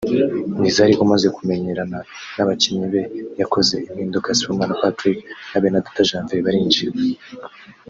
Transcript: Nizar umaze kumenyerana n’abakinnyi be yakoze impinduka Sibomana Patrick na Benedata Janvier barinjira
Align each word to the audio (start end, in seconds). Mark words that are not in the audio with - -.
Nizar 0.59 0.89
umaze 1.05 1.27
kumenyerana 1.35 1.97
n’abakinnyi 2.35 2.87
be 2.93 3.01
yakoze 3.41 3.75
impinduka 3.89 4.29
Sibomana 4.37 4.79
Patrick 4.81 5.19
na 5.51 5.59
Benedata 5.63 6.07
Janvier 6.09 6.43
barinjira 6.45 6.95